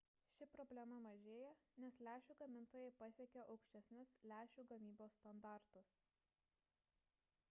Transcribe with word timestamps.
ši 0.35 0.45
problema 0.53 0.95
mažėja 1.01 1.49
nes 1.83 1.99
lęšių 2.07 2.35
gamintojai 2.39 2.95
pasiekia 3.03 3.45
aukštesnius 3.55 4.15
lęšių 4.33 4.65
gamybos 4.73 5.19
standartus 5.21 5.93